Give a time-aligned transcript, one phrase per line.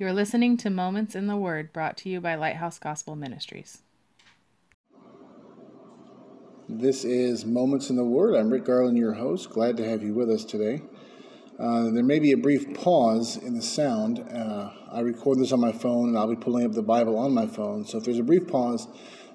[0.00, 3.82] You're listening to Moments in the Word brought to you by Lighthouse Gospel Ministries.
[6.70, 8.34] This is Moments in the Word.
[8.34, 9.50] I'm Rick Garland, your host.
[9.50, 10.80] Glad to have you with us today.
[11.58, 14.20] Uh, there may be a brief pause in the sound.
[14.20, 17.34] Uh, I record this on my phone and I'll be pulling up the Bible on
[17.34, 17.84] my phone.
[17.84, 18.88] So if there's a brief pause,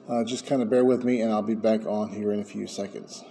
[0.09, 2.43] uh, just kind of bear with me and I'll be back on here in a
[2.43, 3.23] few seconds.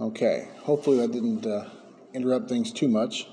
[0.00, 1.70] Okay, hopefully that didn't uh,
[2.14, 3.26] interrupt things too much.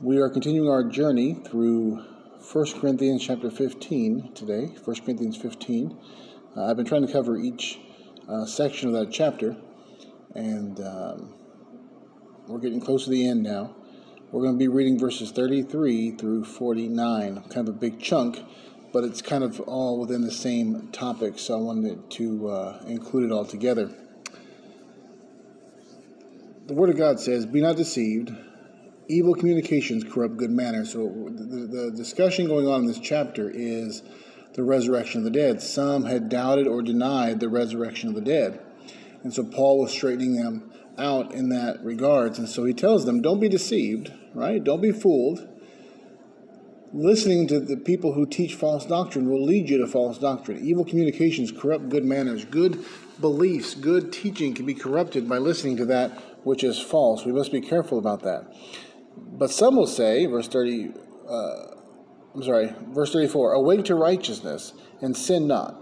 [0.00, 1.96] We are continuing our journey through
[2.52, 5.98] 1 Corinthians chapter 15 today, 1 Corinthians 15.
[6.56, 7.78] Uh, I've been trying to cover each
[8.28, 9.56] uh, section of that chapter,
[10.34, 11.34] and um,
[12.46, 13.74] we're getting close to the end now.
[14.30, 18.44] We're going to be reading verses 33 through 49, kind of a big chunk,
[18.92, 23.30] but it's kind of all within the same topic, so I wanted to uh, include
[23.30, 23.90] it all together
[26.66, 28.32] the Word of God says, Be not deceived.
[29.06, 30.92] Evil communications corrupt good manners.
[30.92, 34.02] So the, the discussion going on in this chapter is
[34.54, 35.60] the resurrection of the dead.
[35.60, 38.60] Some had doubted or denied the resurrection of the dead.
[39.22, 42.38] And so Paul was straightening them out in that regards.
[42.38, 44.62] And so he tells them, Don't be deceived, right?
[44.62, 45.48] Don't be fooled.
[46.94, 50.64] Listening to the people who teach false doctrine will lead you to false doctrine.
[50.64, 52.44] Evil communications corrupt good manners.
[52.44, 52.84] Good
[53.20, 57.24] beliefs, good teaching can be corrupted by listening to that which is false.
[57.24, 58.54] We must be careful about that.
[59.16, 60.92] But some will say, verse 30,
[61.28, 61.66] uh,
[62.34, 65.80] I'm sorry, verse 34, awake to righteousness and sin not.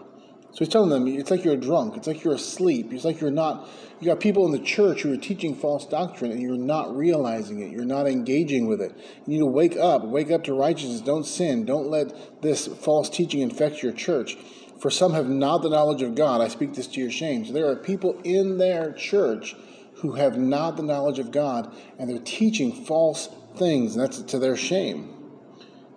[0.52, 1.96] So he's telling them, it's like you're drunk.
[1.96, 2.92] It's like you're asleep.
[2.92, 3.66] It's like you're not,
[4.00, 7.60] you got people in the church who are teaching false doctrine and you're not realizing
[7.60, 7.70] it.
[7.70, 8.92] You're not engaging with it.
[9.26, 10.04] You need to wake up.
[10.04, 11.00] Wake up to righteousness.
[11.00, 11.64] Don't sin.
[11.64, 14.36] Don't let this false teaching infect your church.
[14.78, 16.42] For some have not the knowledge of God.
[16.42, 17.46] I speak this to your shame.
[17.46, 19.56] So there are people in their church
[20.02, 24.38] who have not the knowledge of God and they're teaching false things, and that's to
[24.38, 25.14] their shame.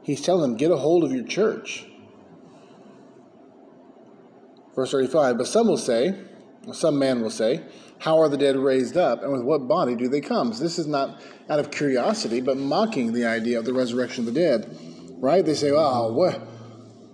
[0.03, 1.85] He's telling them, get a hold of your church.
[4.75, 6.13] Verse 35 But some will say,
[6.72, 7.63] some man will say,
[7.97, 10.53] How are the dead raised up, and with what body do they come?
[10.53, 11.19] So this is not
[11.50, 14.78] out of curiosity, but mocking the idea of the resurrection of the dead.
[15.18, 15.44] Right?
[15.44, 16.35] They say, Oh, what?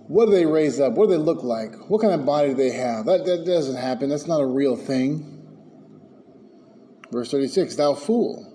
[0.08, 0.92] What do they raise up?
[0.92, 1.72] What do they look like?
[1.88, 3.06] What kind of body do they have?
[3.06, 4.10] That, that doesn't happen.
[4.10, 5.31] That's not a real thing.
[7.12, 8.48] Verse 36 Thou fool.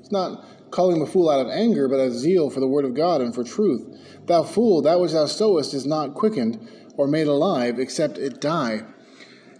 [0.00, 2.68] It's not calling him a fool out of anger, but out of zeal for the
[2.68, 3.86] word of God and for truth.
[4.26, 8.82] Thou fool, that which thou sowest is not quickened or made alive, except it die.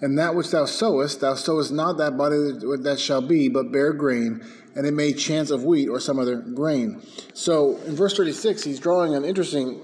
[0.00, 2.36] And that which thou sowest, thou sowest not that body
[2.82, 6.36] that shall be, but bare grain, and it may chance of wheat or some other
[6.36, 7.00] grain.
[7.34, 9.80] So in verse 36, he's drawing an interesting.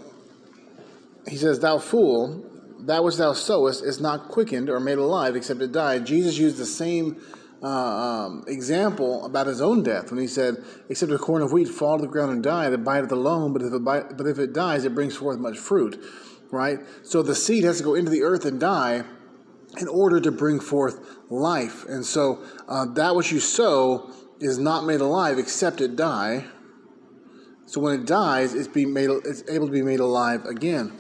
[1.29, 2.45] He says, Thou fool,
[2.81, 6.01] that which thou sowest is not quickened or made alive, except it die.
[6.01, 7.21] Jesus used the same
[7.63, 10.57] uh, um, example about his own death when he said,
[10.89, 13.53] "Except a corn of wheat fall to the ground and die, it abideth alone.
[13.53, 16.03] But if it bite, but if it dies, it brings forth much fruit."
[16.51, 16.79] Right.
[17.03, 19.05] So the seed has to go into the earth and die
[19.81, 20.99] in order to bring forth
[21.31, 21.85] life.
[21.87, 24.11] And so uh, that which you sow
[24.41, 26.47] is not made alive except it die.
[27.67, 30.93] So when it dies, it's be made it's able to be made alive again.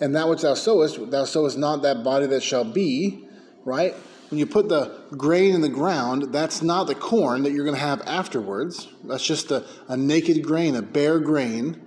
[0.00, 3.26] And that which thou sowest, thou sowest not that body that shall be,
[3.64, 3.94] right?
[4.28, 7.76] When you put the grain in the ground, that's not the corn that you're going
[7.76, 8.88] to have afterwards.
[9.04, 11.80] That's just a, a naked grain, a bare grain,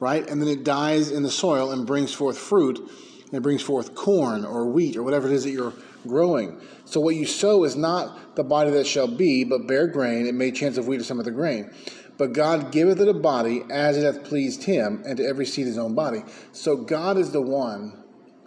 [0.00, 0.28] right?
[0.28, 3.94] And then it dies in the soil and brings forth fruit, and it brings forth
[3.94, 5.72] corn or wheat or whatever it is that you're
[6.06, 6.60] growing.
[6.84, 10.26] So what you sow is not the body that shall be, but bare grain.
[10.26, 11.72] It may chance of wheat or some other grain.
[12.18, 15.66] But God giveth it a body as it hath pleased him, and to every seed
[15.66, 16.22] his own body.
[16.52, 18.03] So God is the one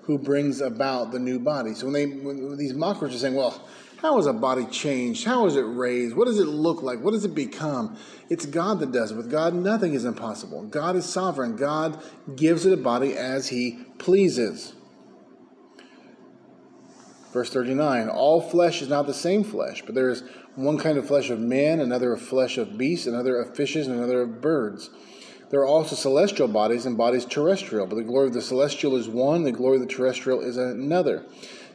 [0.08, 1.74] who brings about the new body.
[1.74, 3.62] So when they when these mockers are saying, well,
[3.98, 5.26] how is a body changed?
[5.26, 6.16] How is it raised?
[6.16, 7.02] What does it look like?
[7.02, 7.98] What does it become?
[8.30, 9.18] It's God that does it.
[9.18, 10.64] With God, nothing is impossible.
[10.64, 11.58] God is sovereign.
[11.58, 12.02] God
[12.38, 14.74] gives it a body as He pleases.
[17.34, 20.24] Verse 39 All flesh is not the same flesh, but there is
[20.56, 23.98] one kind of flesh of man, another of flesh of beasts, another of fishes, and
[23.98, 24.90] another of birds.
[25.50, 29.08] There are also celestial bodies and bodies terrestrial, but the glory of the celestial is
[29.08, 31.26] one, the glory of the terrestrial is another.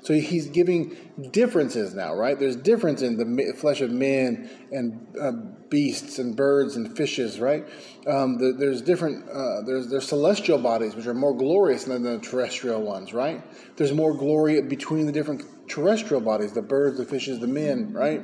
[0.02, 0.96] So he's giving
[1.30, 2.36] differences now, right?
[2.36, 5.30] There's difference in the flesh of men and uh,
[5.68, 7.64] beasts and birds and fishes, right?
[8.08, 9.28] Um, the, there's different.
[9.30, 13.42] Uh, there's there's celestial bodies which are more glorious than the terrestrial ones, right?
[13.76, 18.22] There's more glory between the different terrestrial bodies, the birds, the fishes, the men, right?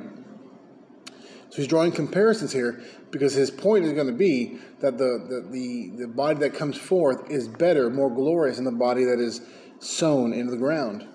[1.49, 5.47] So he's drawing comparisons here because his point is going to be that the, the,
[5.51, 9.41] the, the body that comes forth is better, more glorious than the body that is
[9.79, 11.07] sown into the ground.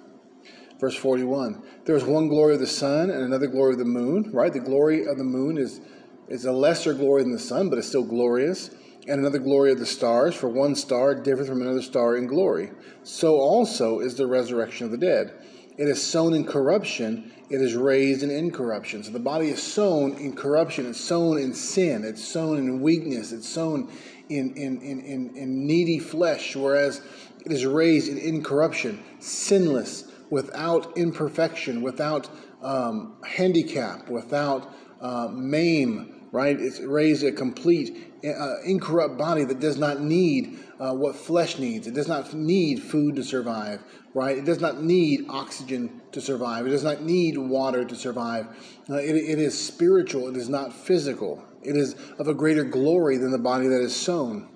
[0.80, 4.30] Verse 41 There is one glory of the sun and another glory of the moon,
[4.32, 4.52] right?
[4.52, 5.80] The glory of the moon is
[6.28, 8.70] It's a lesser glory than the sun, but it's still glorious.
[9.06, 12.70] And another glory of the stars, for one star differs from another star in glory.
[13.02, 15.34] So also is the resurrection of the dead.
[15.76, 19.02] It is sown in corruption, it is raised in incorruption.
[19.02, 23.32] So the body is sown in corruption, it's sown in sin, it's sown in weakness,
[23.32, 23.90] it's sown
[24.28, 27.02] in, in, in, in, in needy flesh, whereas
[27.44, 32.28] it is raised in incorruption, sinless, without imperfection, without
[32.62, 36.58] um, handicap, without uh, maim, right?
[36.58, 41.86] It's raised a complete, uh, incorrupt body that does not need uh, what flesh needs.
[41.86, 43.82] It does not need food to survive,
[44.14, 44.36] right?
[44.36, 46.66] It does not need oxygen to survive.
[46.66, 48.46] It does not need water to survive.
[48.88, 51.44] Uh, it, it is spiritual, it is not physical.
[51.62, 54.48] It is of a greater glory than the body that is sown.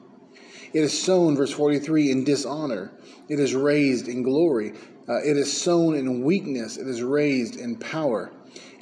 [0.75, 2.93] It is sown, verse 43, in dishonor.
[3.29, 4.75] It is raised in glory.
[5.08, 6.76] Uh, it is sown in weakness.
[6.76, 8.31] It is raised in power.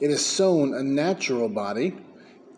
[0.01, 1.97] It is sown a natural body.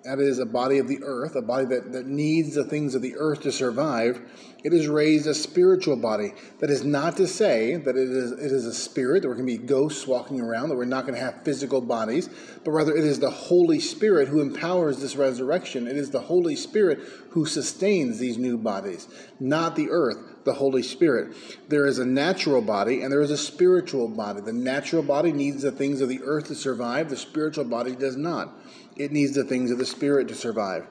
[0.05, 3.03] That is a body of the earth, a body that, that needs the things of
[3.03, 4.21] the earth to survive.
[4.65, 6.33] It is raised a spiritual body.
[6.61, 9.47] That is not to say that it is, it is a spirit, that we're going
[9.47, 12.31] to be ghosts walking around, that we're not going to have physical bodies,
[12.65, 15.87] but rather it is the Holy Spirit who empowers this resurrection.
[15.87, 17.01] It is the Holy Spirit
[17.31, 20.17] who sustains these new bodies, not the earth,
[20.49, 21.37] the Holy Spirit.
[21.69, 24.41] There is a natural body and there is a spiritual body.
[24.41, 28.17] The natural body needs the things of the earth to survive, the spiritual body does
[28.17, 28.59] not.
[28.97, 30.89] It needs the things of the Spirit to survive.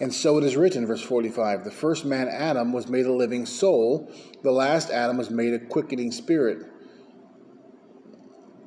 [0.00, 3.46] And so it is written, verse 45 the first man, Adam, was made a living
[3.46, 4.12] soul,
[4.42, 6.66] the last Adam was made a quickening spirit.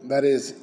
[0.06, 0.56] That is,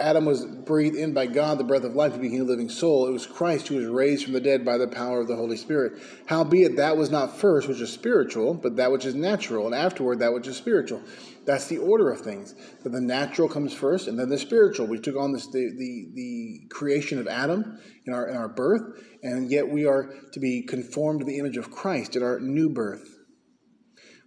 [0.00, 3.06] Adam was breathed in by God, the breath of life, and became a living soul.
[3.06, 5.56] It was Christ who was raised from the dead by the power of the Holy
[5.56, 6.00] Spirit.
[6.26, 10.18] Howbeit, that was not first which is spiritual, but that which is natural, and afterward
[10.18, 11.02] that which is spiritual.
[11.44, 12.54] That's the order of things.
[12.82, 14.86] That the natural comes first, and then the spiritual.
[14.86, 19.00] We took on this the, the, the creation of Adam in our in our birth,
[19.22, 22.68] and yet we are to be conformed to the image of Christ in our new
[22.68, 23.08] birth.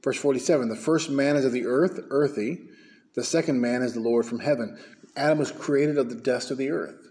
[0.03, 2.69] Verse 47 The first man is of the earth, earthy.
[3.15, 4.77] The second man is the Lord from heaven.
[5.15, 7.05] Adam was created of the dust of the earth.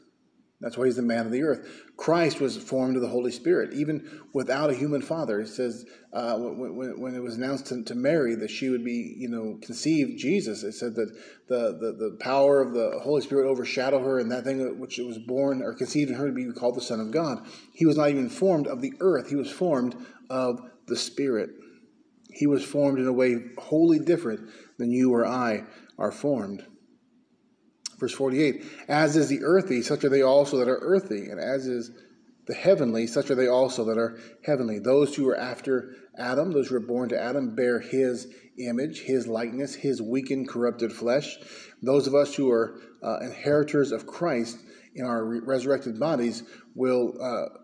[0.61, 1.69] That's why he's the man of the earth.
[1.97, 5.41] Christ was formed of the Holy Spirit, even without a human father.
[5.41, 9.15] It says uh, when, when, it was announced to, to, Mary that she would be,
[9.19, 10.62] you know, conceived Jesus.
[10.62, 11.15] It said that
[11.49, 15.19] the, the, the power of the Holy Spirit overshadowed her, and that thing which was
[15.19, 17.47] born or conceived in her to be called the Son of God.
[17.75, 19.29] He was not even formed of the earth.
[19.29, 19.95] He was formed
[20.31, 21.51] of the Spirit.
[22.33, 24.49] He was formed in a way wholly different
[24.79, 25.65] than you or I
[25.99, 26.65] are formed.
[27.99, 31.67] Verse 48 As is the earthy, such are they also that are earthy, and as
[31.67, 31.91] is
[32.46, 34.79] the heavenly, such are they also that are heavenly.
[34.79, 39.26] Those who are after Adam, those who are born to Adam, bear his image, his
[39.26, 41.37] likeness, his weakened, corrupted flesh.
[41.82, 44.58] Those of us who are uh, inheritors of Christ
[44.94, 46.43] in our re- resurrected bodies
[46.75, 47.58] will uh,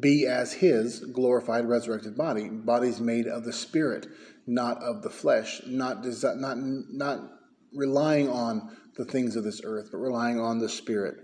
[0.00, 4.06] be as his glorified, resurrected body, bodies made of the Spirit,
[4.46, 7.37] not of the flesh, not, desi- not, not
[7.74, 11.16] relying on the things of this earth, but relying on the Spirit.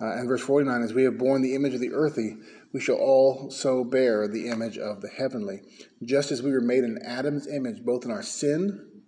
[0.00, 2.36] Uh, and verse 49 As we have borne the image of the earthy,
[2.72, 5.60] we shall also bear the image of the heavenly.
[6.02, 9.02] Just as we were made in Adam's image, both in our sin,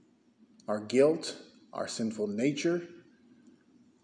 [0.68, 1.36] our guilt,
[1.72, 2.86] our sinful nature,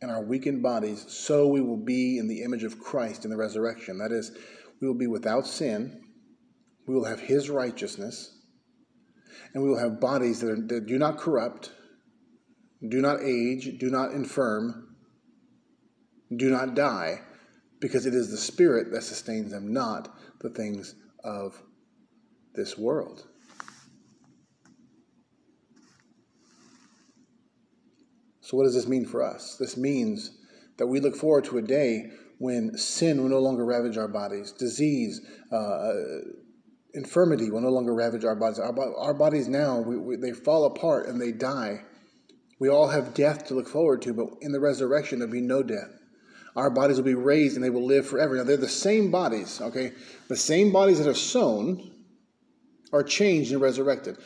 [0.00, 3.36] and our weakened bodies, so we will be in the image of Christ in the
[3.36, 3.98] resurrection.
[3.98, 4.32] That is,
[4.80, 6.02] we will be without sin,
[6.88, 8.36] we will have his righteousness,
[9.54, 11.70] and we will have bodies that, are, that do not corrupt,
[12.88, 14.96] do not age, do not infirm,
[16.34, 17.20] do not die,
[17.80, 21.60] because it is the Spirit that sustains them, not the things of
[22.54, 23.26] this world.
[28.40, 29.56] So, what does this mean for us?
[29.58, 30.38] This means
[30.78, 34.50] that we look forward to a day when sin will no longer ravage our bodies,
[34.52, 35.20] disease,
[35.52, 35.92] uh,
[36.94, 38.58] infirmity will no longer ravage our bodies.
[38.58, 41.84] Our, our bodies now, we, we, they fall apart and they die.
[42.62, 45.64] We all have death to look forward to, but in the resurrection, there'll be no
[45.64, 45.90] death.
[46.54, 48.36] Our bodies will be raised and they will live forever.
[48.36, 49.90] Now, they're the same bodies, okay?
[50.28, 51.90] The same bodies that are sown
[52.92, 54.16] are changed and resurrected.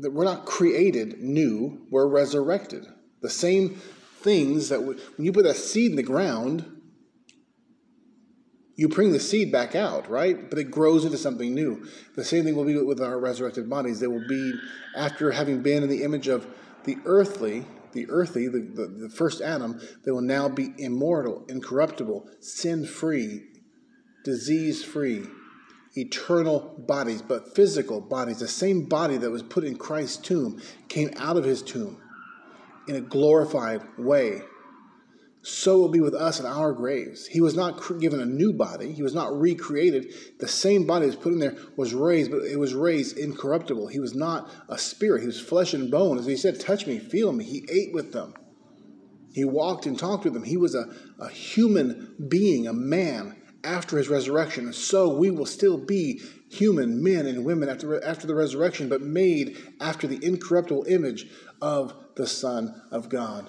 [0.00, 2.86] We're not created new, we're resurrected.
[3.20, 3.74] The same
[4.20, 6.64] things that, when you put a seed in the ground,
[8.76, 10.48] you bring the seed back out, right?
[10.48, 11.86] But it grows into something new.
[12.16, 14.00] The same thing will be with our resurrected bodies.
[14.00, 14.54] They will be,
[14.96, 16.46] after having been in the image of
[16.84, 22.28] the earthly, the earthy, the, the, the first Adam, they will now be immortal, incorruptible,
[22.40, 23.42] sin free,
[24.24, 25.24] disease free,
[25.94, 28.38] eternal bodies, but physical bodies.
[28.38, 32.00] The same body that was put in Christ's tomb came out of his tomb
[32.88, 34.42] in a glorified way.
[35.42, 37.26] So will be with us in our graves.
[37.26, 38.92] He was not given a new body.
[38.92, 40.14] He was not recreated.
[40.38, 43.88] The same body that was put in there was raised, but it was raised incorruptible.
[43.88, 45.20] He was not a spirit.
[45.20, 46.16] He was flesh and bone.
[46.16, 47.44] As he said, touch me, feel me.
[47.44, 48.34] He ate with them.
[49.34, 50.44] He walked and talked with them.
[50.44, 53.34] He was a, a human being, a man
[53.64, 54.66] after his resurrection.
[54.66, 59.00] And so we will still be human men and women after, after the resurrection, but
[59.00, 61.26] made after the incorruptible image
[61.60, 63.48] of the Son of God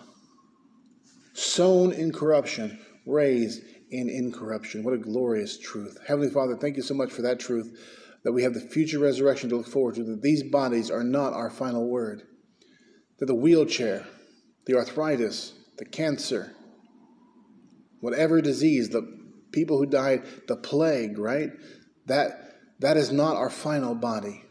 [1.33, 3.61] sown in corruption, raised
[3.91, 4.83] in incorruption.
[4.83, 5.97] What a glorious truth.
[6.07, 7.77] Heavenly Father, thank you so much for that truth
[8.23, 11.33] that we have the future resurrection to look forward to, that these bodies are not
[11.33, 12.23] our final word,
[13.19, 14.05] that the wheelchair,
[14.65, 16.55] the arthritis, the cancer,
[17.99, 19.05] whatever disease, the
[19.51, 21.51] people who died, the plague, right?
[22.05, 22.39] That
[22.79, 24.43] that is not our final body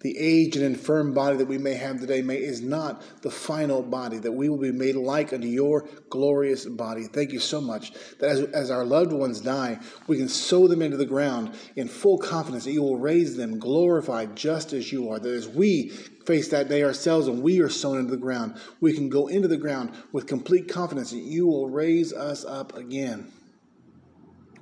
[0.00, 3.82] the aged and infirm body that we may have today may, is not the final
[3.82, 7.04] body, that we will be made like unto your glorious body.
[7.04, 10.80] Thank you so much that as, as our loved ones die, we can sow them
[10.80, 15.10] into the ground in full confidence that you will raise them glorified just as you
[15.10, 15.18] are.
[15.18, 15.90] That as we
[16.24, 19.48] face that day ourselves and we are sown into the ground, we can go into
[19.48, 23.30] the ground with complete confidence that you will raise us up again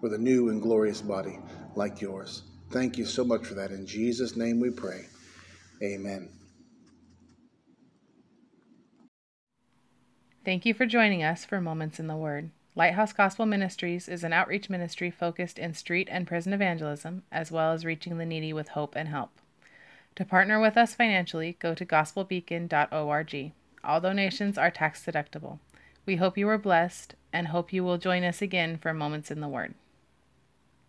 [0.01, 1.39] with a new and glorious body
[1.77, 2.43] like yours.
[2.71, 3.71] Thank you so much for that.
[3.71, 5.07] In Jesus' name we pray.
[5.83, 6.29] Amen.
[10.45, 12.51] Thank you for joining us for Moments in the Word.
[12.75, 17.73] Lighthouse Gospel Ministries is an outreach ministry focused in street and prison evangelism, as well
[17.73, 19.31] as reaching the needy with hope and help.
[20.15, 23.53] To partner with us financially, go to gospelbeacon.org.
[23.85, 25.59] All donations are tax deductible.
[26.07, 29.41] We hope you are blessed and hope you will join us again for Moments in
[29.41, 29.75] the Word.